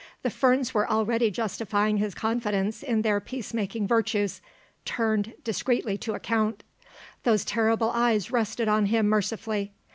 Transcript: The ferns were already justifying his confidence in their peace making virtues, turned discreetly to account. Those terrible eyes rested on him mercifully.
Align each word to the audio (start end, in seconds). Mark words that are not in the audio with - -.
The 0.23 0.31
ferns 0.31 0.73
were 0.73 0.89
already 0.89 1.29
justifying 1.29 1.97
his 1.97 2.15
confidence 2.15 2.81
in 2.81 3.03
their 3.03 3.19
peace 3.19 3.53
making 3.53 3.85
virtues, 3.87 4.41
turned 4.83 5.35
discreetly 5.43 5.95
to 5.99 6.15
account. 6.15 6.63
Those 7.21 7.45
terrible 7.45 7.91
eyes 7.91 8.31
rested 8.31 8.67
on 8.67 8.87
him 8.87 9.07
mercifully. 9.07 9.73